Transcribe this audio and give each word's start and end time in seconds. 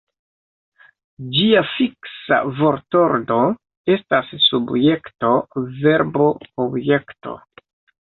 Ĝia 1.33 1.59
fiksa 1.73 2.39
vortordo 2.59 3.37
estas 3.97 4.31
subjekto-verbo-objekto. 4.45 7.37